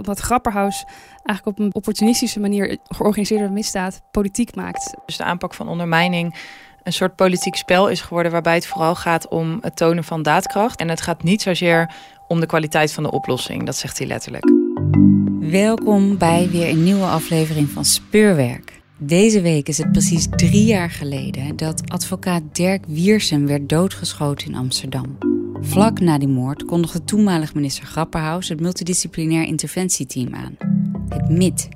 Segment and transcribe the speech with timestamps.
[0.00, 0.84] dat Grapperhaus
[1.24, 4.94] eigenlijk op een opportunistische manier georganiseerde misdaad politiek maakt.
[5.06, 6.36] Dus de aanpak van ondermijning
[6.82, 10.80] een soort politiek spel is geworden waarbij het vooral gaat om het tonen van daadkracht.
[10.80, 11.94] En het gaat niet zozeer
[12.28, 14.44] om de kwaliteit van de oplossing, dat zegt hij letterlijk.
[15.40, 18.80] Welkom bij weer een nieuwe aflevering van Speurwerk.
[18.98, 24.54] Deze week is het precies drie jaar geleden dat advocaat Dirk Wiersum werd doodgeschoten in
[24.54, 25.31] Amsterdam.
[25.62, 30.56] Vlak na die moord kondigde toenmalig minister Grapperhaus het multidisciplinair interventieteam aan,
[31.08, 31.68] het MIT.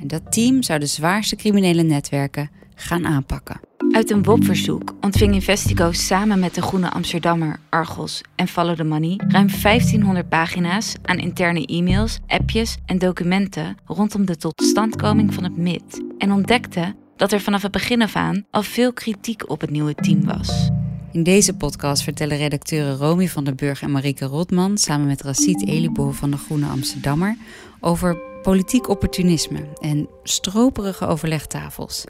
[0.00, 3.60] En dat team zou de zwaarste criminele netwerken gaan aanpakken.
[3.90, 9.20] Uit een WOP-verzoek ontving Investico samen met de Groene Amsterdammer, Argos en Follow the Money
[9.28, 16.02] ruim 1500 pagina's aan interne e-mails, appjes en documenten rondom de totstandkoming van het MIT
[16.18, 19.94] en ontdekte dat er vanaf het begin af aan al veel kritiek op het nieuwe
[19.94, 20.70] team was.
[21.12, 25.66] In deze podcast vertellen redacteuren Romy van der Burg en Marieke Rotman samen met Racit
[25.66, 27.36] Elibo van de Groene Amsterdammer
[27.80, 32.04] over politiek opportunisme en stroperige overlegtafels.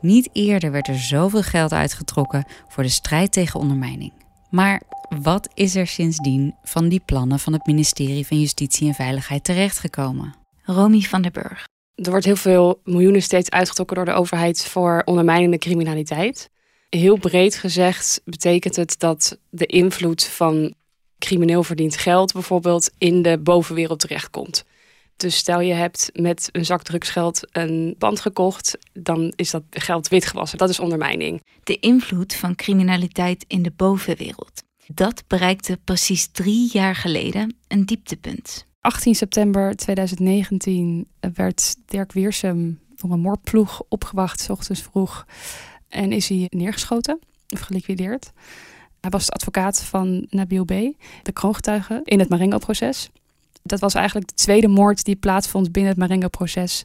[0.00, 4.12] Niet eerder werd er zoveel geld uitgetrokken voor de strijd tegen ondermijning.
[4.50, 4.82] Maar
[5.22, 10.34] wat is er sindsdien van die plannen van het ministerie van Justitie en Veiligheid terechtgekomen?
[10.62, 11.68] Romy van der Burg.
[11.94, 16.50] Er wordt heel veel miljoenen steeds uitgetrokken door de overheid voor ondermijnende criminaliteit.
[16.90, 20.74] Heel breed gezegd betekent het dat de invloed van
[21.18, 24.64] crimineel verdiend geld bijvoorbeeld in de bovenwereld terechtkomt.
[25.16, 30.08] Dus stel je hebt met een zak drugsgeld een pand gekocht, dan is dat geld
[30.08, 30.58] witgewassen.
[30.58, 31.42] Dat is ondermijning.
[31.64, 34.62] De invloed van criminaliteit in de bovenwereld.
[34.86, 38.66] Dat bereikte precies drie jaar geleden een dieptepunt.
[38.80, 45.26] 18 september 2019 werd Dirk Wiersum door een moordploeg opgewacht, s ochtends vroeg.
[45.90, 47.18] En is hij neergeschoten
[47.48, 48.32] of geliquideerd.
[49.00, 50.68] Hij was de advocaat van Nabil B.,
[51.22, 53.10] de kroongetuige, in het Marengo-proces.
[53.62, 56.84] Dat was eigenlijk de tweede moord die plaatsvond binnen het Marengo-proces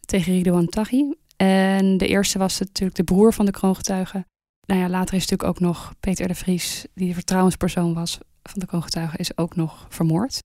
[0.00, 1.14] tegen Ridouan Taghi.
[1.36, 4.24] En de eerste was natuurlijk de broer van de kroongetuige.
[4.66, 8.60] Nou ja, later is natuurlijk ook nog Peter de Vries, die de vertrouwenspersoon was van
[8.60, 10.38] de kroongetuige, is ook nog vermoord.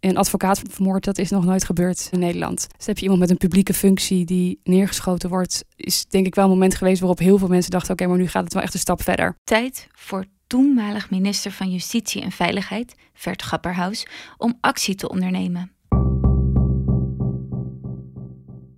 [0.00, 2.66] Een advocaat vermoord, dat is nog nooit gebeurd in Nederland.
[2.76, 6.44] Dus heb je iemand met een publieke functie die neergeschoten wordt, is denk ik wel
[6.44, 8.74] een moment geweest waarop heel veel mensen dachten: oké, maar nu gaat het wel echt
[8.74, 9.36] een stap verder.
[9.44, 14.06] Tijd voor toenmalig minister van Justitie en Veiligheid, Vert Grapperhaus,
[14.36, 15.72] om actie te ondernemen.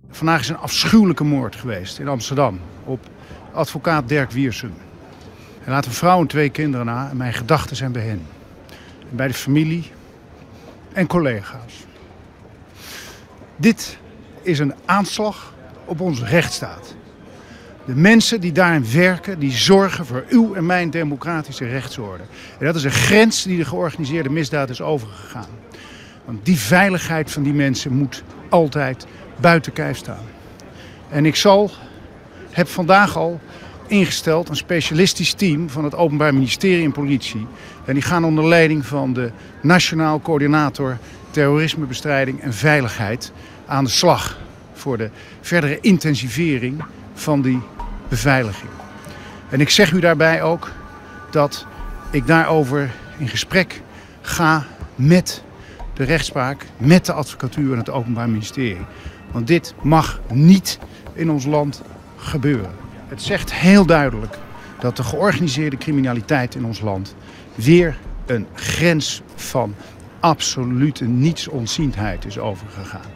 [0.09, 3.09] Vandaag is een afschuwelijke moord geweest in Amsterdam op
[3.53, 4.73] advocaat Dirk Wiersum.
[5.59, 8.25] Hij laat een vrouw en twee kinderen na en mijn gedachten zijn bij hen.
[9.09, 9.91] En bij de familie
[10.93, 11.85] en collega's.
[13.55, 13.97] Dit
[14.41, 15.53] is een aanslag
[15.85, 16.95] op onze rechtsstaat.
[17.85, 22.23] De mensen die daarin werken, die zorgen voor uw en mijn democratische rechtsorde.
[22.59, 25.49] En dat is een grens die de georganiseerde misdaad is overgegaan.
[26.25, 29.05] Want die veiligheid van die mensen moet altijd
[29.39, 30.25] buiten kijf staan.
[31.09, 31.71] En ik zal,
[32.51, 33.39] heb vandaag al
[33.87, 37.47] ingesteld een specialistisch team van het Openbaar Ministerie en Politie.
[37.85, 40.97] En die gaan onder leiding van de Nationaal Coördinator
[41.31, 43.31] Terrorismebestrijding en Veiligheid
[43.65, 44.37] aan de slag
[44.73, 45.09] voor de
[45.41, 46.83] verdere intensivering
[47.13, 47.61] van die
[48.07, 48.71] beveiliging.
[49.49, 50.71] En ik zeg u daarbij ook
[51.31, 51.65] dat
[52.11, 53.81] ik daarover in gesprek
[54.21, 54.65] ga
[54.95, 55.43] met
[55.93, 58.85] de rechtspraak, met de advocatuur en het Openbaar Ministerie.
[59.31, 60.79] Want dit mag niet
[61.13, 61.81] in ons land
[62.17, 62.82] gebeuren.
[63.13, 64.37] Het zegt heel duidelijk
[64.79, 67.15] dat de georganiseerde criminaliteit in ons land
[67.55, 69.75] weer een grens van
[70.19, 73.11] absolute nietsontziendheid is overgegaan.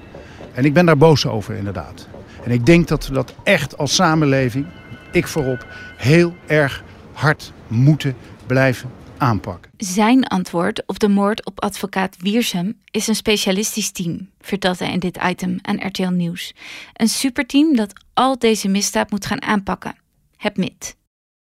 [0.54, 2.08] En ik ben daar boos over inderdaad.
[2.44, 4.66] En ik denk dat we dat echt als samenleving,
[5.12, 5.66] ik voorop,
[5.96, 6.84] heel erg
[7.14, 8.16] hard moeten
[8.46, 9.72] blijven aanpakken.
[9.78, 15.00] Zijn antwoord op de moord op advocaat Wiersum is een specialistisch team, vertelt hij in
[15.00, 16.54] dit item aan RTL Nieuws.
[16.94, 19.96] Een superteam dat al deze misdaad moet gaan aanpakken.
[20.38, 20.96] Het MIT.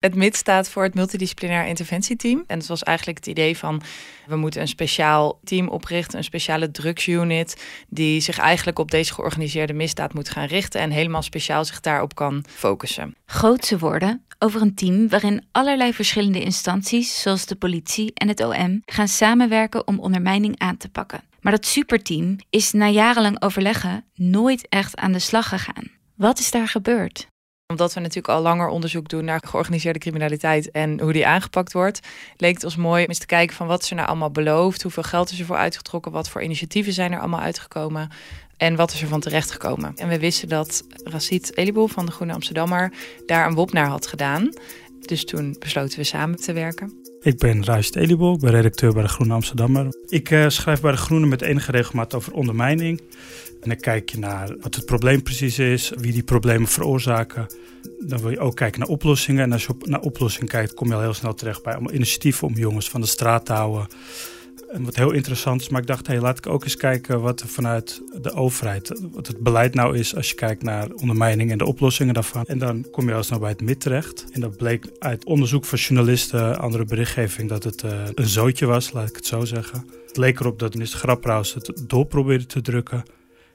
[0.05, 2.45] Het MIT staat voor het Multidisciplinair Interventieteam.
[2.47, 3.83] En dat was eigenlijk het idee van
[4.27, 9.73] we moeten een speciaal team oprichten, een speciale drugsunit, die zich eigenlijk op deze georganiseerde
[9.73, 13.15] misdaad moet gaan richten en helemaal speciaal zich daarop kan focussen.
[13.27, 18.83] Grootse woorden over een team waarin allerlei verschillende instanties, zoals de politie en het OM,
[18.85, 21.23] gaan samenwerken om ondermijning aan te pakken.
[21.41, 25.91] Maar dat superteam is na jarenlang overleggen nooit echt aan de slag gegaan.
[26.15, 27.27] Wat is daar gebeurd?
[27.67, 32.01] Omdat we natuurlijk al langer onderzoek doen naar georganiseerde criminaliteit en hoe die aangepakt wordt,
[32.37, 34.83] leek het ons mooi om eens te kijken van wat is er nou allemaal beloofd,
[34.83, 38.11] hoeveel geld is er voor uitgetrokken, wat voor initiatieven zijn er allemaal uitgekomen
[38.57, 39.93] en wat is er van terechtgekomen.
[39.97, 42.93] En we wisten dat Racit Eliboel van de Groene Amsterdammer
[43.27, 44.49] daar een WOP naar had gedaan.
[45.01, 46.93] Dus toen besloten we samen te werken.
[47.21, 49.87] Ik ben Racit Eliboel, ik ben redacteur bij de Groene Amsterdammer.
[50.09, 53.01] Ik uh, schrijf bij de Groene met enige regelmaat over ondermijning.
[53.61, 57.47] En dan kijk je naar wat het probleem precies is, wie die problemen veroorzaken.
[57.99, 59.43] Dan wil je ook kijken naar oplossingen.
[59.43, 61.95] En als je op, naar oplossingen kijkt, kom je al heel snel terecht bij allemaal
[61.95, 63.87] initiatieven om jongens van de straat te houden.
[64.75, 67.41] En wat heel interessant is, maar ik dacht, hey, laat ik ook eens kijken wat
[67.41, 71.59] er vanuit de overheid, wat het beleid nou is als je kijkt naar ondermijning en
[71.59, 72.45] de oplossingen daarvan.
[72.45, 74.25] En dan kom je al snel bij het MIT terecht.
[74.33, 78.93] En dat bleek uit onderzoek van journalisten, andere berichtgeving, dat het uh, een zootje was,
[78.93, 79.87] laat ik het zo zeggen.
[80.07, 83.03] Het leek erop dat minister Grapperhaus het door probeerde te drukken.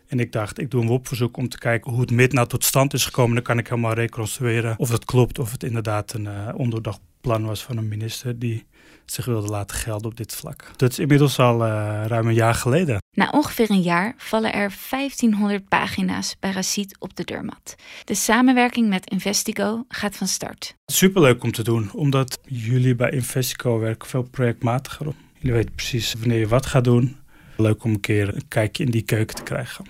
[0.07, 2.63] En ik dacht, ik doe een WOP-verzoek om te kijken hoe het MIT nou tot
[2.63, 3.35] stand is gekomen.
[3.35, 7.45] Dan kan ik helemaal reconstrueren of dat klopt, of het inderdaad een uh, ondoordacht plan
[7.45, 8.65] was van een minister die
[9.11, 10.71] zich wilde laten gelden op dit vlak.
[10.75, 12.97] Dat is inmiddels al uh, ruim een jaar geleden.
[13.15, 17.75] Na ongeveer een jaar vallen er 1500 pagina's bij Racit op de deurmat.
[18.03, 20.75] De samenwerking met Investigo gaat van start.
[20.85, 25.13] Superleuk om te doen, omdat jullie bij Investigo werken veel projectmatiger.
[25.37, 27.17] Jullie weten precies wanneer je wat gaat doen.
[27.57, 29.85] Leuk om een keer een kijkje in die keuken te krijgen.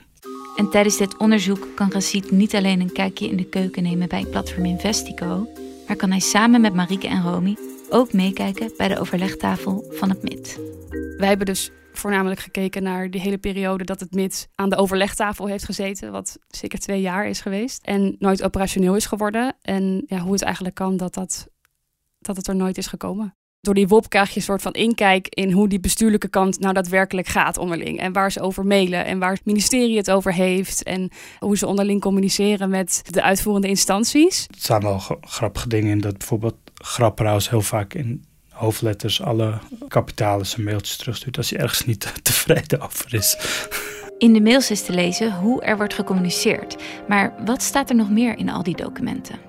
[0.55, 4.19] En tijdens dit onderzoek kan Racit niet alleen een kijkje in de keuken nemen bij
[4.19, 5.47] het platform Investigo,
[5.87, 7.55] maar kan hij samen met Marieke en Romy
[7.89, 10.59] ook meekijken bij de overlegtafel van het MIT.
[11.17, 15.45] Wij hebben dus voornamelijk gekeken naar die hele periode dat het MIT aan de overlegtafel
[15.45, 19.55] heeft gezeten, wat zeker twee jaar is geweest en nooit operationeel is geworden.
[19.61, 21.47] En ja, hoe het eigenlijk kan dat, dat,
[22.19, 25.27] dat het er nooit is gekomen door die WOP krijg je een soort van inkijk
[25.27, 27.99] in hoe die bestuurlijke kant nou daadwerkelijk gaat onderling.
[27.99, 30.83] En waar ze over mailen en waar het ministerie het over heeft.
[30.83, 31.09] En
[31.39, 34.45] hoe ze onderling communiceren met de uitvoerende instanties.
[34.47, 39.53] Er staan wel grappige dingen in dat bijvoorbeeld Grapperhaus heel vaak in hoofdletters alle
[39.87, 43.37] kapitalen zijn mailtjes terugstuurt als hij ergens niet tevreden over is.
[44.17, 46.75] In de mails is te lezen hoe er wordt gecommuniceerd.
[47.07, 49.39] Maar wat staat er nog meer in al die documenten?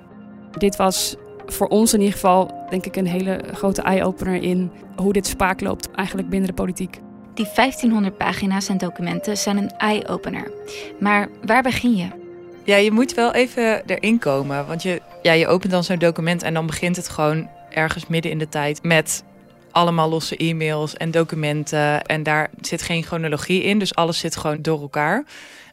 [0.58, 1.16] Dit was
[1.46, 5.60] voor ons in ieder geval, denk ik, een hele grote eye-opener in hoe dit spaak
[5.60, 6.98] loopt eigenlijk binnen de politiek.
[7.34, 10.50] Die 1500 pagina's en documenten zijn een eye-opener.
[11.00, 12.19] Maar waar begin je?
[12.64, 14.66] Ja, je moet wel even erin komen.
[14.66, 18.30] Want je, ja, je opent dan zo'n document en dan begint het gewoon ergens midden
[18.30, 19.24] in de tijd met
[19.70, 22.02] allemaal losse e-mails en documenten.
[22.02, 25.24] En daar zit geen chronologie in, dus alles zit gewoon door elkaar.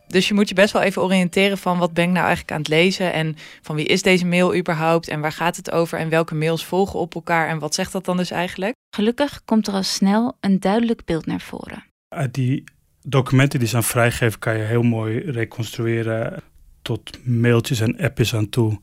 [0.07, 2.60] Dus je moet je best wel even oriënteren van wat ben ik nou eigenlijk aan
[2.60, 6.10] het lezen en van wie is deze mail überhaupt en waar gaat het over en
[6.10, 8.74] welke mails volgen op elkaar en wat zegt dat dan dus eigenlijk?
[8.95, 11.84] Gelukkig komt er al snel een duidelijk beeld naar voren.
[12.07, 12.63] Uit die
[13.01, 16.44] documenten die zijn vrijgegeven kan je heel mooi reconstrueren
[16.88, 18.80] tot mailtjes en appjes aan toe.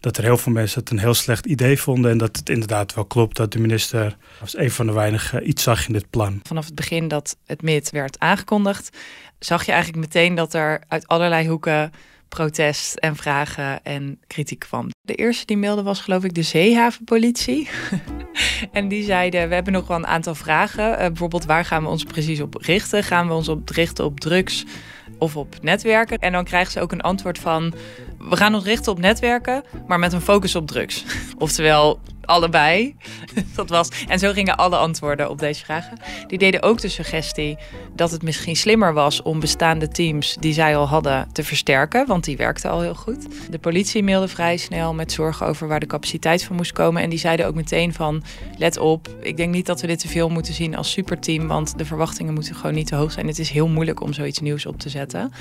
[0.00, 2.94] Dat er heel veel mensen het een heel slecht idee vonden en dat het inderdaad
[2.94, 6.40] wel klopt dat de minister als een van de weinigen iets zag in dit plan.
[6.42, 8.96] Vanaf het begin dat het MIT werd aangekondigd,
[9.38, 11.92] zag je eigenlijk meteen dat er uit allerlei hoeken
[12.28, 14.88] protest en vragen en kritiek kwam.
[15.00, 17.68] De eerste die mailde was geloof ik de zeehavenpolitie.
[18.72, 20.92] en die zeiden, we hebben nog wel een aantal vragen.
[20.92, 23.04] Uh, bijvoorbeeld, waar gaan we ons precies op richten?
[23.04, 24.64] Gaan we ons op richten op drugs
[25.22, 26.18] of op netwerken?
[26.18, 27.74] En dan krijgen ze ook een antwoord van,
[28.18, 31.04] we gaan ons richten op netwerken, maar met een focus op drugs.
[31.38, 32.96] Oftewel, allebei.
[33.54, 35.98] dat was, en zo gingen alle antwoorden op deze vragen.
[36.26, 37.56] Die deden ook de suggestie
[37.94, 42.24] dat het misschien slimmer was om bestaande teams die zij al hadden te versterken, want
[42.24, 43.26] die werkten al heel goed.
[43.50, 47.02] De politie mailde vrij snel met zorgen over waar de capaciteit van moest komen.
[47.02, 48.22] En die zeiden ook meteen van,
[48.58, 51.78] let op, ik denk niet dat we dit te veel moeten zien als superteam, want
[51.78, 53.26] de verwachtingen moeten gewoon niet te hoog zijn.
[53.26, 55.32] Het is heel moeilijk om zoiets nieuws op te zetten.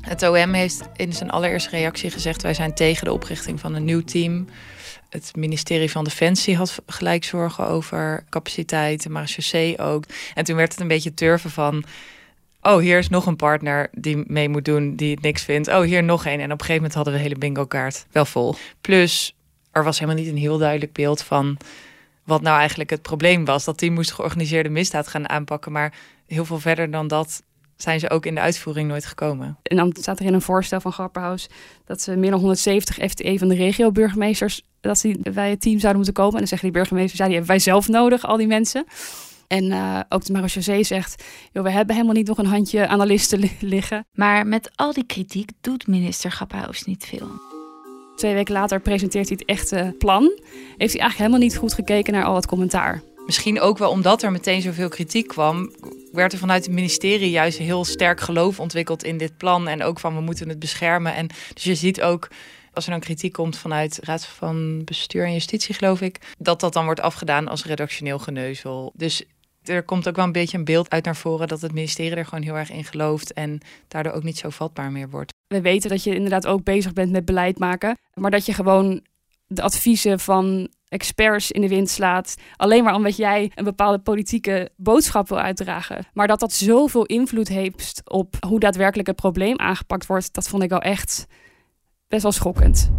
[0.00, 3.84] Het OM heeft in zijn allereerste reactie gezegd, wij zijn tegen de oprichting van een
[3.84, 4.46] nieuw team.
[5.10, 10.04] Het ministerie van Defensie had gelijk zorgen over capaciteit, de marechaussee ook.
[10.34, 11.84] En toen werd het een beetje turven van...
[12.62, 15.68] oh, hier is nog een partner die mee moet doen, die het niks vindt.
[15.68, 16.40] Oh, hier nog één.
[16.40, 18.54] En op een gegeven moment hadden we de hele bingo kaart wel vol.
[18.80, 19.36] Plus,
[19.72, 21.56] er was helemaal niet een heel duidelijk beeld van...
[22.24, 23.64] wat nou eigenlijk het probleem was.
[23.64, 25.72] Dat team moest georganiseerde misdaad gaan aanpakken.
[25.72, 25.92] Maar
[26.26, 27.42] heel veel verder dan dat
[27.76, 29.58] zijn ze ook in de uitvoering nooit gekomen.
[29.62, 31.48] En dan staat er in een voorstel van Grapperhaus
[31.84, 35.96] dat ze meer dan 170 FTE van de regio-burgemeesters dat ze bij het team zouden
[35.96, 36.32] moeten komen.
[36.32, 38.84] En dan zeggen die burgemeesters, ja, die hebben wij zelf nodig, al die mensen.
[39.46, 43.50] En uh, ook de marechaussee zegt, joh, we hebben helemaal niet nog een handje analisten
[43.60, 44.06] liggen.
[44.12, 47.28] Maar met al die kritiek doet minister Grapperhaus niet veel.
[48.16, 50.22] Twee weken later presenteert hij het echte plan.
[50.22, 53.02] Heeft hij eigenlijk helemaal niet goed gekeken naar al het commentaar.
[53.26, 55.72] misschien ook wel omdat er meteen zoveel kritiek kwam,
[56.12, 59.68] werd er vanuit het ministerie juist heel sterk geloof ontwikkeld in dit plan.
[59.68, 61.14] En ook van we moeten het beschermen.
[61.14, 62.28] En dus je ziet ook
[62.72, 66.72] als er dan kritiek komt vanuit Raad van Bestuur en Justitie, geloof ik, dat dat
[66.72, 68.92] dan wordt afgedaan als redactioneel geneuzel.
[68.94, 69.24] Dus
[69.64, 72.24] er komt ook wel een beetje een beeld uit naar voren dat het ministerie er
[72.24, 75.32] gewoon heel erg in gelooft en daardoor ook niet zo vatbaar meer wordt.
[75.46, 79.02] We weten dat je inderdaad ook bezig bent met beleid maken, maar dat je gewoon
[79.46, 82.36] de adviezen van experts in de wind slaat.
[82.56, 86.06] Alleen maar omdat jij een bepaalde politieke boodschap wil uitdragen.
[86.12, 90.62] Maar dat dat zoveel invloed heeft op hoe daadwerkelijk het probleem aangepakt wordt, dat vond
[90.62, 91.26] ik wel echt
[92.10, 92.90] best wel schokkend.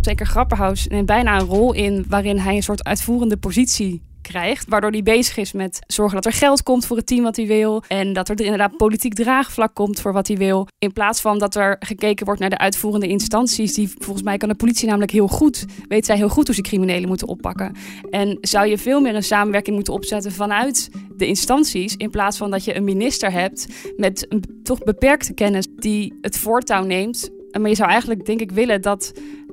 [0.00, 4.68] Zeker Grapperhaus neemt bijna een rol in waarin hij een soort uitvoerende positie krijgt.
[4.68, 7.46] Waardoor hij bezig is met zorgen dat er geld komt voor het team wat hij
[7.46, 7.82] wil.
[7.88, 10.66] En dat er inderdaad politiek draagvlak komt voor wat hij wil.
[10.78, 13.74] In plaats van dat er gekeken wordt naar de uitvoerende instanties.
[13.74, 15.64] Die volgens mij kan de politie namelijk heel goed.
[15.88, 17.74] Weet zij heel goed hoe ze criminelen moeten oppakken.
[18.10, 21.96] En zou je veel meer een samenwerking moeten opzetten vanuit de instanties.
[21.96, 26.38] In plaats van dat je een minister hebt met een toch beperkte kennis die het
[26.38, 27.34] voortouw neemt.
[27.60, 29.12] Maar je zou eigenlijk denk ik willen dat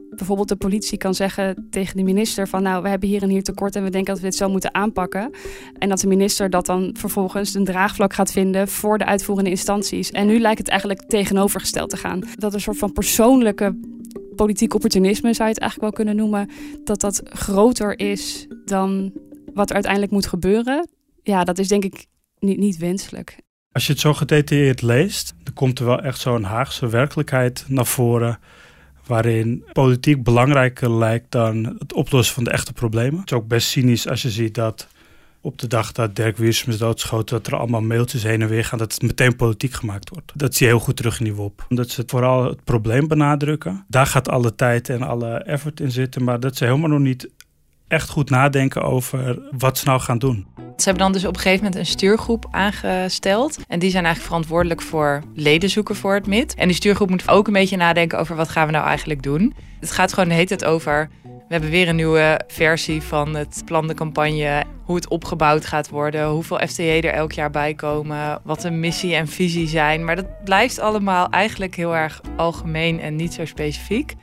[0.09, 3.43] bijvoorbeeld de politie kan zeggen tegen de minister van nou, we hebben hier en hier
[3.43, 5.31] tekort en we denken dat we dit zo moeten aanpakken.
[5.77, 10.11] En dat de minister dat dan vervolgens een draagvlak gaat vinden voor de uitvoerende instanties.
[10.11, 12.21] En nu lijkt het eigenlijk tegenovergesteld te gaan.
[12.35, 13.79] Dat een soort van persoonlijke
[14.35, 16.49] politiek opportunisme, zou je het eigenlijk wel kunnen noemen,
[16.83, 19.11] dat dat groter is dan
[19.53, 20.87] wat er uiteindelijk moet gebeuren.
[21.23, 22.05] Ja, dat is denk ik
[22.39, 23.37] niet, niet wenselijk.
[23.73, 27.85] Als je het zo gedetailleerd leest, dan komt er wel echt zo'n Haagse werkelijkheid naar
[27.85, 28.39] voren
[29.05, 33.19] waarin politiek belangrijker lijkt dan het oplossen van de echte problemen.
[33.19, 34.87] Het is ook best cynisch als je ziet dat
[35.41, 38.65] op de dag dat Dirk Wiersum is doodschoten, dat er allemaal mailtjes heen en weer
[38.65, 40.31] gaan, dat het meteen politiek gemaakt wordt.
[40.35, 41.65] Dat zie je heel goed terug in die WOP.
[41.69, 43.85] Dat ze vooral het probleem benadrukken.
[43.87, 47.29] Daar gaat alle tijd en alle effort in zitten, maar dat ze helemaal nog niet
[47.87, 50.47] echt goed nadenken over wat ze nou gaan doen.
[50.77, 53.59] Ze hebben dan dus op een gegeven moment een stuurgroep aangesteld.
[53.67, 56.53] En die zijn eigenlijk verantwoordelijk voor leden zoeken voor het MIT.
[56.55, 59.53] En die stuurgroep moet ook een beetje nadenken over wat gaan we nou eigenlijk doen.
[59.79, 61.09] Het gaat gewoon de hele tijd over...
[61.23, 64.63] We hebben weer een nieuwe versie van het plan de campagne.
[64.83, 66.27] Hoe het opgebouwd gaat worden.
[66.27, 68.41] Hoeveel FTE er elk jaar bij komen.
[68.43, 70.05] Wat de missie en visie zijn.
[70.05, 74.13] Maar dat blijft allemaal eigenlijk heel erg algemeen en niet zo specifiek.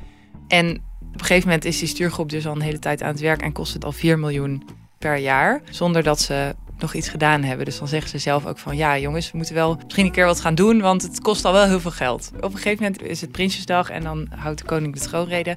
[0.49, 3.21] En op een gegeven moment is die stuurgroep dus al een hele tijd aan het
[3.21, 4.63] werk en kost het al 4 miljoen
[5.01, 5.61] per jaar.
[5.71, 7.65] Zonder dat ze nog iets gedaan hebben.
[7.65, 10.25] Dus dan zeggen ze zelf ook van ja jongens, we moeten wel misschien een keer
[10.25, 12.31] wat gaan doen, want het kost al wel heel veel geld.
[12.37, 15.57] Op een gegeven moment is het Prinsjesdag en dan houdt de koning de troonrede.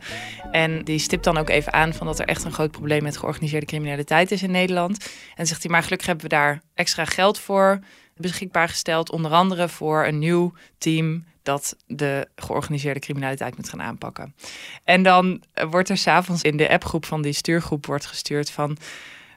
[0.51, 3.17] En die stipt dan ook even aan van dat er echt een groot probleem met
[3.17, 5.09] georganiseerde criminaliteit is in Nederland.
[5.35, 7.79] En zegt hij maar gelukkig hebben we daar extra geld voor
[8.17, 9.11] beschikbaar gesteld.
[9.11, 14.35] Onder andere voor een nieuw team dat de georganiseerde criminaliteit moet gaan aanpakken.
[14.83, 18.77] En dan wordt er s'avonds in de appgroep van die stuurgroep wordt gestuurd van...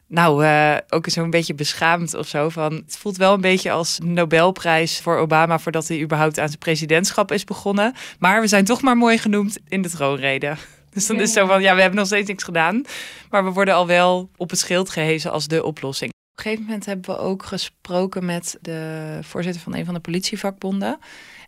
[0.09, 2.49] Nou, uh, ook zo'n beetje beschaamd of zo.
[2.49, 6.59] Van, het voelt wel een beetje als Nobelprijs voor Obama voordat hij überhaupt aan zijn
[6.59, 7.95] presidentschap is begonnen.
[8.19, 10.55] Maar we zijn toch maar mooi genoemd in de troonrede.
[10.91, 12.83] Dus dan is het zo van, ja, we hebben nog steeds niks gedaan.
[13.31, 16.11] Maar we worden al wel op het schild gehezen als de oplossing.
[16.11, 20.01] Op een gegeven moment hebben we ook gesproken met de voorzitter van een van de
[20.01, 20.99] politievakbonden.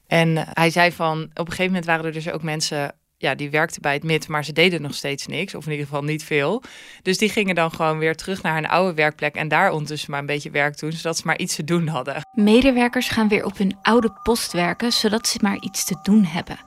[0.06, 3.50] En hij zei van, op een gegeven moment waren er dus ook mensen ja, die
[3.50, 6.24] werkten bij het MIT, maar ze deden nog steeds niks, of in ieder geval niet
[6.24, 6.62] veel.
[7.02, 10.20] Dus die gingen dan gewoon weer terug naar hun oude werkplek en daar ondertussen maar
[10.20, 12.26] een beetje werk doen, zodat ze maar iets te doen hadden.
[12.32, 16.58] Medewerkers gaan weer op hun oude post werken, zodat ze maar iets te doen hebben.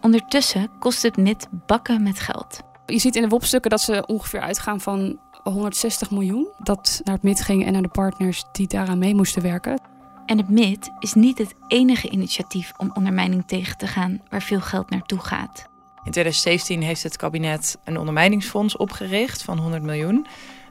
[0.00, 2.60] Ondertussen kost het MIT bakken met geld.
[2.86, 6.48] Je ziet in de WOP-stukken dat ze ongeveer uitgaan van 160 miljoen.
[6.58, 9.80] Dat naar het MIT ging en naar de partners die daaraan mee moesten werken.
[10.26, 14.60] En het MIT is niet het enige initiatief om ondermijning tegen te gaan waar veel
[14.60, 15.74] geld naartoe gaat.
[16.06, 20.26] In 2017 heeft het kabinet een ondermijningsfonds opgericht van 100 miljoen.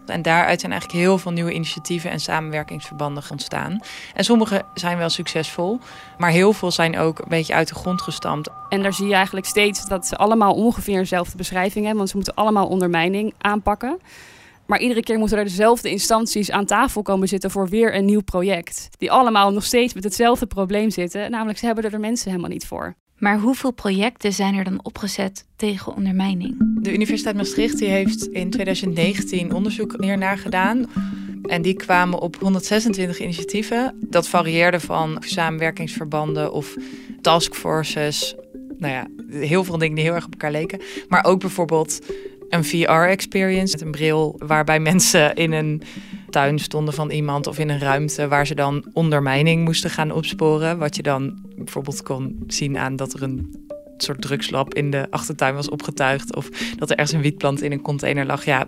[0.05, 3.79] En daaruit zijn eigenlijk heel veel nieuwe initiatieven en samenwerkingsverbanden ontstaan.
[4.13, 5.79] En sommige zijn wel succesvol,
[6.17, 8.49] maar heel veel zijn ook een beetje uit de grond gestampt.
[8.69, 12.15] En daar zie je eigenlijk steeds dat ze allemaal ongeveer dezelfde beschrijving hebben, want ze
[12.15, 13.99] moeten allemaal ondermijning aanpakken.
[14.65, 18.23] Maar iedere keer moeten er dezelfde instanties aan tafel komen zitten voor weer een nieuw
[18.23, 18.87] project.
[18.97, 22.51] Die allemaal nog steeds met hetzelfde probleem zitten, namelijk ze hebben er de mensen helemaal
[22.51, 22.95] niet voor.
[23.17, 26.55] Maar hoeveel projecten zijn er dan opgezet tegen ondermijning?
[26.81, 30.85] De Universiteit Maastricht die heeft in 2019 onderzoek hiernaar gedaan.
[31.43, 33.97] En die kwamen op 126 initiatieven.
[34.01, 36.75] Dat varieerde van samenwerkingsverbanden of
[37.21, 38.35] taskforces.
[38.77, 40.81] Nou ja, heel veel dingen die heel erg op elkaar leken.
[41.07, 41.99] Maar ook bijvoorbeeld
[42.49, 45.81] een VR-experience een bril waarbij mensen in een
[46.35, 50.77] tuin stonden van iemand of in een ruimte waar ze dan ondermijning moesten gaan opsporen.
[50.77, 55.55] Wat je dan bijvoorbeeld kon zien aan dat er een soort drugslab in de achtertuin
[55.55, 56.35] was opgetuigd.
[56.35, 58.45] Of dat er ergens een wietplant in een container lag.
[58.45, 58.67] Ja,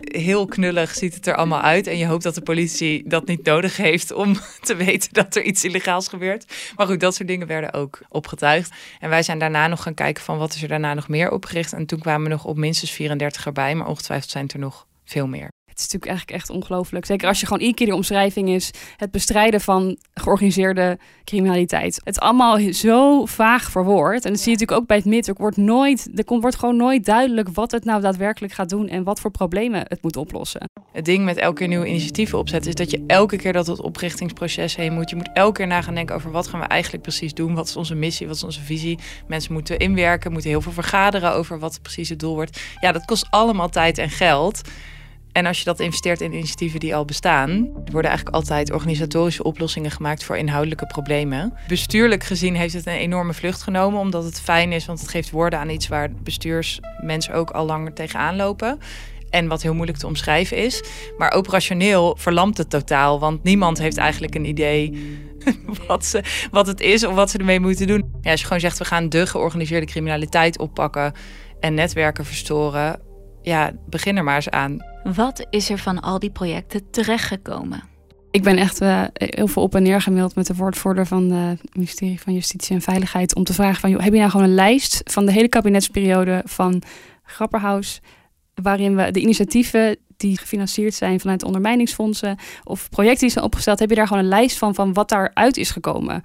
[0.00, 1.86] heel knullig ziet het er allemaal uit.
[1.86, 5.42] En je hoopt dat de politie dat niet nodig heeft om te weten dat er
[5.42, 6.72] iets illegaals gebeurt.
[6.76, 8.74] Maar goed, dat soort dingen werden ook opgetuigd.
[9.00, 11.72] En wij zijn daarna nog gaan kijken van wat is er daarna nog meer opgericht.
[11.72, 13.74] En toen kwamen we nog op minstens 34 erbij.
[13.74, 15.48] Maar ongetwijfeld zijn er nog veel meer.
[15.74, 17.04] Het is natuurlijk eigenlijk echt ongelooflijk.
[17.06, 22.00] Zeker als je gewoon iedere keer de omschrijving is het bestrijden van georganiseerde criminaliteit.
[22.04, 24.24] Het is allemaal zo vaag verwoord.
[24.24, 25.28] En dat zie je natuurlijk ook bij het MIT.
[25.28, 29.04] Er wordt, nooit, er wordt gewoon nooit duidelijk wat het nou daadwerkelijk gaat doen en
[29.04, 30.70] wat voor problemen het moet oplossen.
[30.92, 33.80] Het ding met elke keer nieuwe initiatieven opzetten is dat je elke keer dat het
[33.80, 35.10] oprichtingsproces heen moet.
[35.10, 37.54] Je moet elke keer na gaan denken over wat gaan we eigenlijk precies doen.
[37.54, 38.26] Wat is onze missie?
[38.26, 38.98] Wat is onze visie?
[39.26, 42.60] Mensen moeten inwerken, moeten heel veel vergaderen over wat precies het doel wordt.
[42.80, 44.60] Ja, dat kost allemaal tijd en geld.
[45.34, 49.90] En als je dat investeert in initiatieven die al bestaan, worden eigenlijk altijd organisatorische oplossingen
[49.90, 51.52] gemaakt voor inhoudelijke problemen.
[51.68, 55.30] Bestuurlijk gezien heeft het een enorme vlucht genomen, omdat het fijn is, want het geeft
[55.30, 58.78] woorden aan iets waar bestuursmensen ook al langer tegenaan lopen.
[59.30, 60.82] En wat heel moeilijk te omschrijven is.
[61.18, 64.92] Maar operationeel verlamt het totaal, want niemand heeft eigenlijk een idee
[65.86, 68.04] wat, ze, wat het is of wat ze ermee moeten doen.
[68.20, 71.12] Ja, als je gewoon zegt, we gaan de georganiseerde criminaliteit oppakken
[71.60, 73.00] en netwerken verstoren,
[73.42, 74.92] ja, begin er maar eens aan.
[75.04, 77.82] Wat is er van al die projecten terechtgekomen?
[78.30, 81.76] Ik ben echt uh, heel veel op en neer gemaild met de woordvoerder van het
[81.76, 83.34] ministerie van Justitie en Veiligheid.
[83.34, 86.42] Om te vragen van, joh, heb je nou gewoon een lijst van de hele kabinetsperiode
[86.44, 86.82] van
[87.22, 88.00] Grapperhaus.
[88.54, 93.88] Waarin we de initiatieven die gefinancierd zijn vanuit ondermijningsfondsen of projecten die zijn opgesteld, heb
[93.88, 96.22] je daar gewoon een lijst van van wat daaruit is gekomen.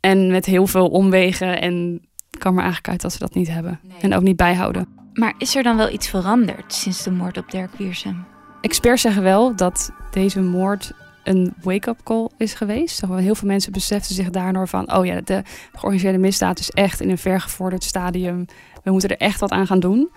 [0.00, 2.00] En met heel veel omwegen en
[2.38, 3.80] kwam er eigenlijk uit dat ze dat niet hebben.
[4.00, 5.01] En ook niet bijhouden.
[5.12, 8.24] Maar is er dan wel iets veranderd sinds de moord op Dirk Wiersum?
[8.60, 10.92] Experts zeggen wel dat deze moord
[11.24, 13.00] een wake-up call is geweest.
[13.06, 14.94] Heel veel mensen beseften zich daardoor van...
[14.94, 15.42] oh ja, de
[15.72, 18.44] georganiseerde misdaad is echt in een vergevorderd stadium.
[18.82, 20.10] We moeten er echt wat aan gaan doen.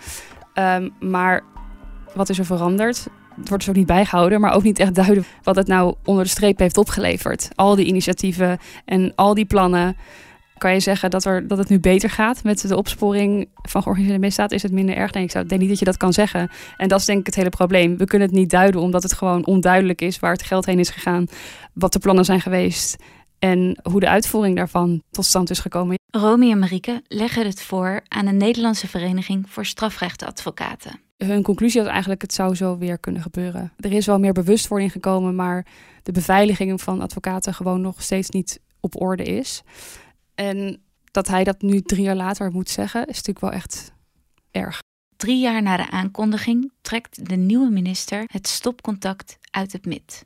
[0.54, 1.44] Um, maar
[2.14, 3.08] wat is er veranderd?
[3.36, 6.24] Het wordt dus ook niet bijgehouden, maar ook niet echt duidelijk wat het nou onder
[6.24, 7.50] de streep heeft opgeleverd.
[7.56, 9.98] Al die initiatieven en al die plannen
[10.58, 14.26] kan je zeggen dat, er, dat het nu beter gaat met de opsporing van georganiseerde
[14.26, 14.52] misdaad?
[14.52, 15.12] Is het minder erg?
[15.12, 16.50] Denk ik, denk niet dat je dat kan zeggen.
[16.78, 17.98] En dat is denk ik het hele probleem.
[17.98, 20.90] We kunnen het niet duiden omdat het gewoon onduidelijk is waar het geld heen is
[20.90, 21.28] gegaan,
[21.74, 22.96] wat de plannen zijn geweest
[23.40, 25.98] en hoe de uitvoering daarvan tot stand is gekomen.
[26.12, 31.00] Romy en Marieke leggen het voor aan de Nederlandse Vereniging voor Strafrechtadvocaten.
[31.18, 33.74] Hun conclusie was eigenlijk het zou zo weer kunnen gebeuren.
[33.80, 35.66] Er is wel meer bewustwording gekomen, maar
[36.04, 39.64] de beveiliging van advocaten gewoon nog steeds niet op orde is.
[40.36, 43.92] En dat hij dat nu drie jaar later moet zeggen, is natuurlijk wel echt
[44.52, 44.80] erg.
[45.18, 50.26] Drie jaar na de aankondiging trekt de nieuwe minister het stopcontact uit het MIT.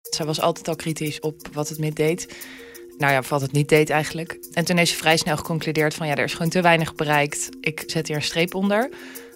[0.00, 2.34] Zij was altijd al kritisch op wat het MIT deed.
[2.98, 4.38] Nou ja, wat het niet deed eigenlijk.
[4.52, 7.48] En toen heeft ze vrij snel geconcludeerd van ja, er is gewoon te weinig bereikt.
[7.60, 8.90] Ik zet hier een streep onder.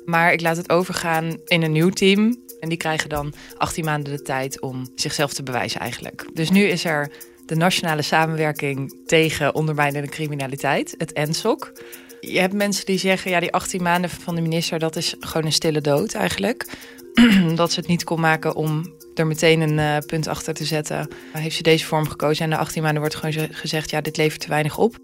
[0.05, 2.37] Maar ik laat het overgaan in een nieuw team.
[2.61, 6.29] En die krijgen dan 18 maanden de tijd om zichzelf te bewijzen eigenlijk.
[6.33, 7.11] Dus nu is er
[7.47, 11.73] de Nationale Samenwerking tegen Ondermijnende Criminaliteit, het NSOC.
[12.21, 15.47] Je hebt mensen die zeggen, ja, die 18 maanden van de minister, dat is gewoon
[15.47, 16.67] een stille dood eigenlijk.
[17.55, 21.09] dat ze het niet kon maken om er meteen een uh, punt achter te zetten.
[21.33, 24.41] Heeft ze deze vorm gekozen en na 18 maanden wordt gewoon gezegd, ja, dit levert
[24.41, 24.97] te weinig op.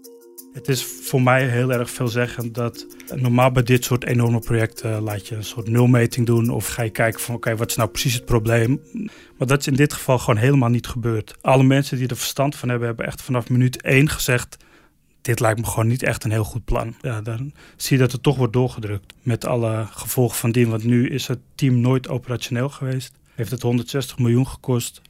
[0.53, 5.27] Het is voor mij heel erg veelzeggend dat normaal bij dit soort enorme projecten laat
[5.27, 8.13] je een soort nulmeting doen of ga je kijken van oké, wat is nou precies
[8.13, 8.81] het probleem.
[9.37, 11.35] Maar dat is in dit geval gewoon helemaal niet gebeurd.
[11.41, 14.57] Alle mensen die er verstand van hebben, hebben echt vanaf minuut één gezegd,
[15.21, 16.95] dit lijkt me gewoon niet echt een heel goed plan.
[17.01, 20.69] Ja, dan zie je dat het toch wordt doorgedrukt met alle gevolgen van dien.
[20.69, 23.13] Want nu is het team nooit operationeel geweest.
[23.35, 25.01] Heeft het 160 miljoen gekost.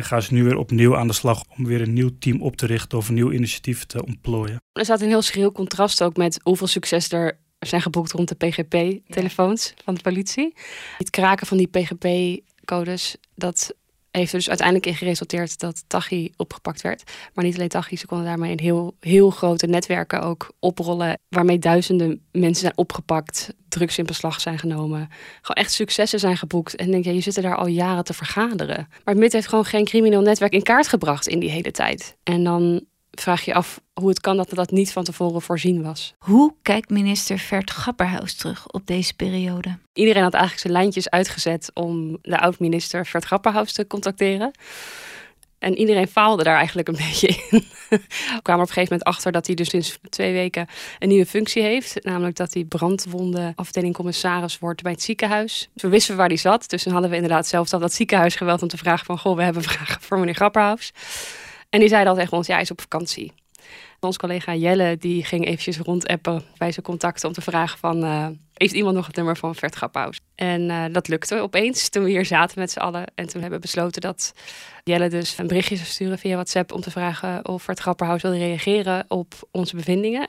[0.00, 2.56] En gaan ze nu weer opnieuw aan de slag om weer een nieuw team op
[2.56, 4.62] te richten of een nieuw initiatief te ontplooien.
[4.72, 8.34] Er staat een heel schril contrast ook met hoeveel succes er zijn geboekt rond de
[8.34, 10.54] PGP-telefoons van de politie.
[10.98, 13.74] Het kraken van die PGP-codes, dat
[14.10, 17.02] heeft er dus uiteindelijk in geresulteerd dat Tachi opgepakt werd.
[17.34, 21.18] Maar niet alleen Tachi, ze konden daarmee een heel, heel grote netwerken ook oprollen.
[21.28, 25.08] Waarmee duizenden mensen zijn opgepakt, drugs in beslag zijn genomen.
[25.40, 26.76] Gewoon echt successen zijn geboekt.
[26.76, 28.88] En denk je, je zit daar al jaren te vergaderen.
[29.04, 32.16] Maar MIT heeft gewoon geen crimineel netwerk in kaart gebracht in die hele tijd.
[32.22, 36.14] En dan vraag je af hoe het kan dat dat niet van tevoren voorzien was.
[36.18, 39.78] Hoe kijkt minister Vert Grapperhaus terug op deze periode?
[39.92, 44.50] Iedereen had eigenlijk zijn lijntjes uitgezet om de oud-minister Vert Grapperhaus te contacteren.
[45.60, 47.64] En iedereen faalde daar eigenlijk een beetje in.
[47.88, 48.00] We
[48.42, 50.66] kwamen op een gegeven moment achter dat hij dus sinds twee weken
[50.98, 52.04] een nieuwe functie heeft.
[52.04, 55.68] Namelijk dat hij brandwonden afdeling commissaris wordt bij het ziekenhuis.
[55.72, 56.68] Dus we wisten waar hij zat.
[56.70, 59.18] Dus dan hadden we inderdaad zelfs al dat ziekenhuis geweld om te vragen van...
[59.18, 60.92] Goh, we hebben vragen voor meneer Grapperhaus.
[61.70, 63.32] En die zei dan tegen ons, ja, hij is op vakantie.
[64.00, 68.04] Ons collega Jelle die ging eventjes rondappen bij zijn contacten om te vragen van...
[68.04, 70.20] Uh, heeft iemand nog het nummer van Vert Graphaus?
[70.34, 73.04] En uh, dat lukte opeens toen we hier zaten met z'n allen.
[73.14, 74.32] En toen hebben we besloten dat
[74.84, 76.72] Jelle dus een berichtje zou sturen via WhatsApp...
[76.72, 80.28] om te vragen of Vert Grapperhaus wilde reageren op onze bevindingen.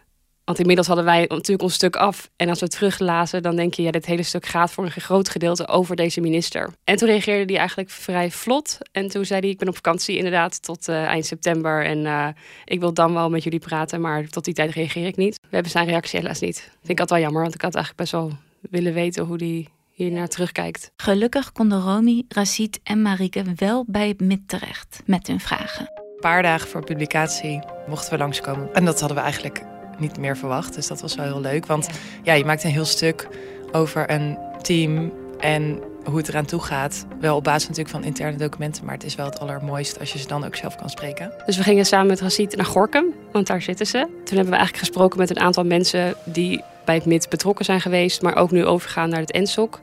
[0.52, 2.30] Want inmiddels hadden wij natuurlijk ons stuk af.
[2.36, 5.30] En als we teruglazen, dan denk je, ja, dit hele stuk gaat voor een groot
[5.30, 6.70] gedeelte over deze minister.
[6.84, 8.78] En toen reageerde hij eigenlijk vrij vlot.
[8.92, 11.86] En toen zei hij, ik ben op vakantie inderdaad tot uh, eind september.
[11.86, 12.28] En uh,
[12.66, 15.40] ik wil dan wel met jullie praten, maar tot die tijd reageer ik niet.
[15.42, 16.60] We hebben zijn reactie helaas niet.
[16.60, 18.38] Vind ik altijd wel jammer, want ik had eigenlijk best wel
[18.70, 20.92] willen weten hoe die hier naar terugkijkt.
[20.96, 25.92] Gelukkig konden Romy, Racit en Marike wel bij het MIT terecht met hun vragen.
[25.96, 28.74] Een paar dagen voor publicatie mochten we langskomen.
[28.74, 29.64] En dat hadden we eigenlijk
[30.02, 30.76] niet meer verwacht.
[30.76, 31.66] Dus dat was wel heel leuk.
[31.66, 31.90] Want
[32.24, 33.28] ja, je maakt een heel stuk
[33.72, 37.06] over een team en hoe het eraan toe gaat.
[37.20, 40.20] Wel op basis natuurlijk van interne documenten, maar het is wel het allermooist als je
[40.20, 41.32] ze dan ook zelf kan spreken.
[41.46, 43.98] Dus we gingen samen met Racit naar Gorkum, want daar zitten ze.
[43.98, 47.82] Toen hebben we eigenlijk gesproken met een aantal mensen die bij het MIT betrokken zijn
[47.82, 49.80] geweest, maar ook nu overgaan naar het ENSOC.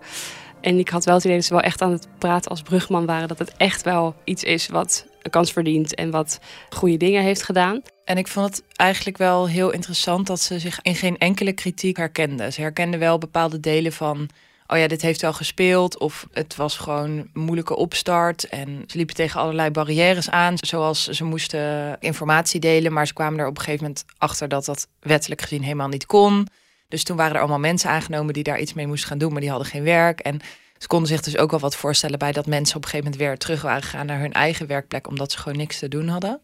[0.60, 3.06] En ik had wel het idee dat ze wel echt aan het praten als brugman
[3.06, 3.28] waren.
[3.28, 7.42] Dat het echt wel iets is wat een kans verdient en wat goede dingen heeft
[7.42, 7.82] gedaan.
[8.04, 11.96] En ik vond het eigenlijk wel heel interessant dat ze zich in geen enkele kritiek
[11.96, 12.52] herkenden.
[12.52, 14.28] Ze herkenden wel bepaalde delen van.
[14.66, 15.98] Oh ja, dit heeft wel gespeeld.
[15.98, 18.48] Of het was gewoon een moeilijke opstart.
[18.48, 20.54] En ze liepen tegen allerlei barrières aan.
[20.56, 22.92] Zoals ze moesten informatie delen.
[22.92, 26.06] Maar ze kwamen er op een gegeven moment achter dat dat wettelijk gezien helemaal niet
[26.06, 26.46] kon.
[26.88, 29.32] Dus toen waren er allemaal mensen aangenomen die daar iets mee moesten gaan doen.
[29.32, 30.20] Maar die hadden geen werk.
[30.20, 30.40] En
[30.78, 33.28] ze konden zich dus ook wel wat voorstellen bij dat mensen op een gegeven moment
[33.28, 35.08] weer terug waren gegaan naar hun eigen werkplek.
[35.08, 36.40] Omdat ze gewoon niks te doen hadden.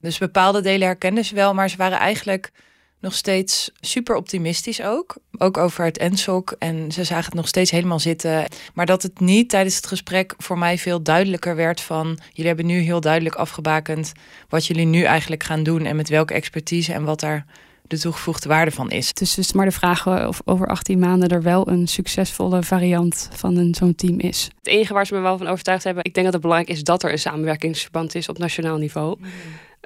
[0.00, 2.52] Dus bepaalde delen herkenden ze wel, maar ze waren eigenlijk
[3.00, 5.16] nog steeds super optimistisch ook.
[5.38, 6.54] Ook over het ENSOC.
[6.58, 8.46] En ze zagen het nog steeds helemaal zitten.
[8.74, 12.18] Maar dat het niet tijdens het gesprek voor mij veel duidelijker werd van...
[12.28, 14.12] jullie hebben nu heel duidelijk afgebakend
[14.48, 15.84] wat jullie nu eigenlijk gaan doen...
[15.84, 17.44] en met welke expertise en wat daar
[17.90, 19.08] de toegevoegde waarde van is.
[19.08, 23.28] Het is dus maar de vraag of over 18 maanden er wel een succesvolle variant
[23.32, 24.48] van zo'n team is.
[24.58, 26.04] Het enige waar ze me wel van overtuigd hebben...
[26.04, 29.16] ik denk dat het belangrijk is dat er een samenwerkingsverband is op nationaal niveau...
[29.18, 29.26] Mm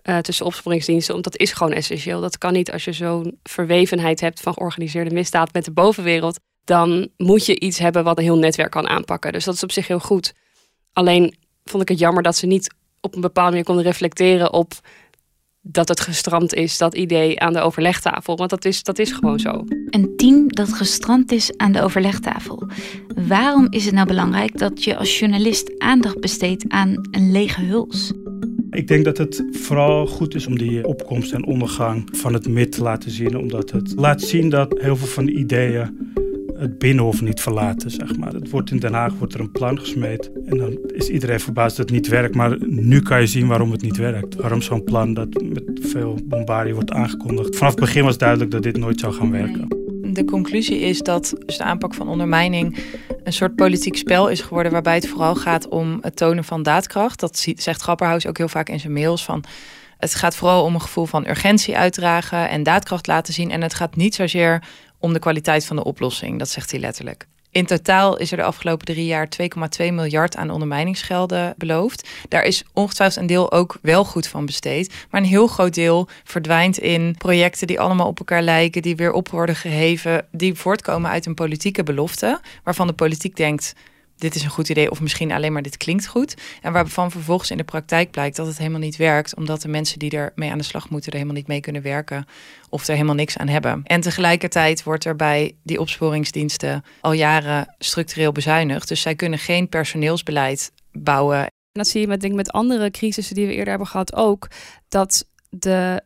[0.05, 1.13] uh, tussen opsporingsdiensten.
[1.13, 2.21] Want dat is gewoon essentieel.
[2.21, 6.39] Dat kan niet als je zo'n verwevenheid hebt van georganiseerde misdaad met de bovenwereld.
[6.65, 9.33] Dan moet je iets hebben wat een heel netwerk kan aanpakken.
[9.33, 10.33] Dus dat is op zich heel goed.
[10.93, 14.73] Alleen vond ik het jammer dat ze niet op een bepaalde manier konden reflecteren op
[15.67, 18.37] dat het gestrand is, dat idee aan de overlegtafel.
[18.37, 19.65] Want dat is, dat is gewoon zo.
[19.91, 22.69] Een team dat gestrand is aan de overlegtafel.
[23.29, 28.13] Waarom is het nou belangrijk dat je als journalist aandacht besteedt aan een lege huls?
[28.71, 32.73] Ik denk dat het vooral goed is om die opkomst en ondergang van het MIT
[32.73, 33.37] te laten zien.
[33.37, 36.13] Omdat het laat zien dat heel veel van de ideeën
[36.65, 38.33] het Binnenhof niet verlaten, zeg maar.
[38.33, 41.77] Het wordt in Den Haag wordt er een plan gesmeed en dan is iedereen verbaasd
[41.77, 42.35] dat het niet werkt.
[42.35, 44.35] Maar nu kan je zien waarom het niet werkt.
[44.35, 47.57] Waarom zo'n plan dat met veel bombardie wordt aangekondigd.
[47.57, 49.69] Vanaf het begin was duidelijk dat dit nooit zou gaan werken.
[50.13, 52.79] De conclusie is dat dus de aanpak van ondermijning
[53.25, 57.21] een soort politiek spel is geworden waarbij het vooral gaat om het tonen van daadkracht.
[57.21, 59.45] Dat zegt Grapperhaus ook heel vaak in zijn mails van
[59.99, 63.51] het gaat vooral om een gevoel van urgentie uitdragen en daadkracht laten zien.
[63.51, 64.63] En het gaat niet zozeer
[65.05, 66.39] om de kwaliteit van de oplossing.
[66.39, 67.27] Dat zegt hij letterlijk.
[67.51, 69.29] In totaal is er de afgelopen drie jaar
[69.83, 72.09] 2,2 miljard aan ondermijningsgelden beloofd.
[72.29, 74.95] Daar is ongetwijfeld een deel ook wel goed van besteed.
[75.11, 79.13] Maar een heel groot deel verdwijnt in projecten die allemaal op elkaar lijken, die weer
[79.13, 83.75] op worden geheven, die voortkomen uit een politieke belofte, waarvan de politiek denkt
[84.17, 86.35] dit is een goed idee of misschien alleen maar dit klinkt goed.
[86.63, 89.99] En waarvan vervolgens in de praktijk blijkt dat het helemaal niet werkt, omdat de mensen
[89.99, 92.25] die er mee aan de slag moeten er helemaal niet mee kunnen werken
[92.69, 93.81] of er helemaal niks aan hebben.
[93.85, 98.89] En tegelijkertijd wordt er bij die opsporingsdiensten al jaren structureel bezuinigd.
[98.89, 101.39] Dus zij kunnen geen personeelsbeleid bouwen.
[101.39, 104.49] En dat zie je met, denk met andere crisissen die we eerder hebben gehad ook,
[104.89, 106.03] dat de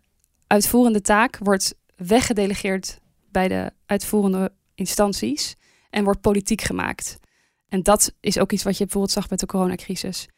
[0.46, 2.98] uitvoerende taak wordt weggedelegeerd
[3.30, 5.54] bij de uitvoerende instanties
[5.90, 7.18] en wordt politiek gemaakt.
[7.68, 10.28] En dat is ook iets wat je bijvoorbeeld zag met de coronacrisis.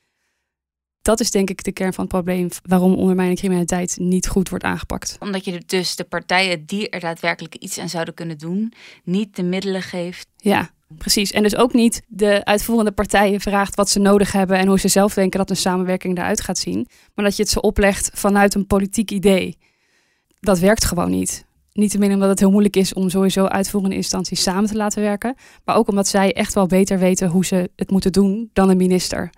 [1.02, 4.64] Dat is denk ik de kern van het probleem waarom ondermijning criminaliteit niet goed wordt
[4.64, 5.16] aangepakt.
[5.20, 8.72] Omdat je dus de partijen die er daadwerkelijk iets aan zouden kunnen doen,
[9.04, 10.28] niet de middelen geeft.
[10.36, 11.30] Ja, precies.
[11.30, 14.88] En dus ook niet de uitvoerende partijen vraagt wat ze nodig hebben en hoe ze
[14.88, 16.86] zelf denken dat een samenwerking eruit gaat zien.
[17.14, 19.58] Maar dat je het ze oplegt vanuit een politiek idee.
[20.40, 21.44] Dat werkt gewoon niet.
[21.80, 25.02] Niet te min omdat het heel moeilijk is om sowieso uitvoerende instanties samen te laten
[25.02, 25.34] werken.
[25.64, 28.76] Maar ook omdat zij echt wel beter weten hoe ze het moeten doen dan een
[28.76, 29.30] minister.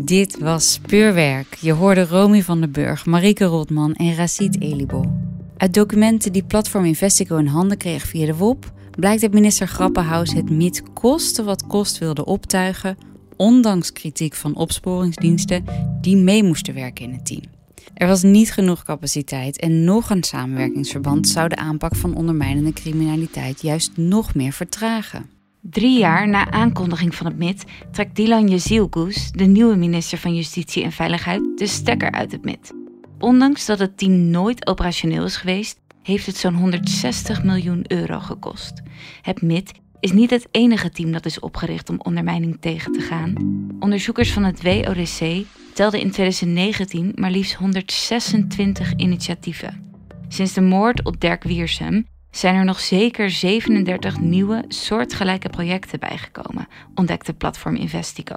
[0.00, 1.54] Dit was Speurwerk.
[1.54, 5.12] Je hoorde Romy van den Burg, Marieke Rotman en Racit Elibo.
[5.56, 8.72] Uit documenten die Platform Investico in handen kreeg via de WOP...
[8.90, 12.96] blijkt dat minister Grappenhaus het MIT koste wat kost wilde optuigen...
[13.36, 15.64] ondanks kritiek van opsporingsdiensten
[16.00, 17.59] die mee moesten werken in het team.
[17.94, 23.62] Er was niet genoeg capaciteit en nog een samenwerkingsverband zou de aanpak van ondermijnende criminaliteit
[23.62, 25.30] juist nog meer vertragen.
[25.60, 30.84] Drie jaar na aankondiging van het MIT trekt Dilan Yazilgoes, de nieuwe minister van Justitie
[30.84, 32.72] en Veiligheid, de stekker uit het MIT.
[33.18, 38.82] Ondanks dat het team nooit operationeel is geweest, heeft het zo'n 160 miljoen euro gekost.
[39.22, 43.34] Het MIT is niet het enige team dat is opgericht om ondermijning tegen te gaan.
[43.78, 49.92] Onderzoekers van het WODC telden in 2019 maar liefst 126 initiatieven.
[50.28, 56.68] Sinds de moord op Dirk Wiersum zijn er nog zeker 37 nieuwe soortgelijke projecten bijgekomen,
[56.94, 58.34] ontdekte platform Investico.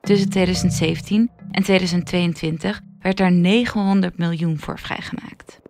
[0.00, 5.60] Tussen 2017 en 2022 werd daar 900 miljoen voor vrijgemaakt.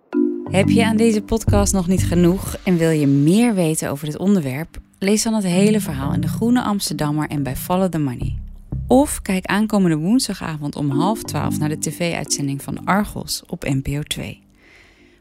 [0.50, 4.18] Heb je aan deze podcast nog niet genoeg en wil je meer weten over dit
[4.18, 4.80] onderwerp?
[5.02, 8.38] Lees dan het hele verhaal in de Groene Amsterdammer en bij Follow the Money.
[8.86, 14.42] Of kijk aankomende woensdagavond om half twaalf naar de tv-uitzending van Argos op NPO 2.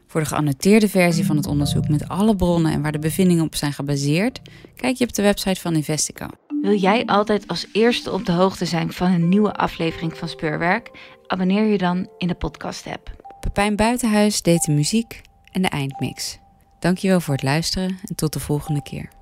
[0.06, 3.54] Voor de geannoteerde versie van het onderzoek met alle bronnen en waar de bevindingen op
[3.54, 4.40] zijn gebaseerd,
[4.76, 6.26] kijk je op de website van Investico.
[6.62, 10.90] Wil jij altijd als eerste op de hoogte zijn van een nieuwe aflevering van Speurwerk?
[11.26, 13.34] Abonneer je dan in de podcast-app.
[13.40, 15.20] Pepijn Buitenhuis deed de muziek
[15.52, 16.38] en de eindmix.
[16.78, 19.18] Dankjewel voor het luisteren en tot de volgende keer.